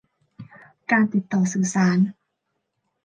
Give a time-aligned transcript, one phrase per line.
[0.91, 1.97] การติดต่อสื่อสาร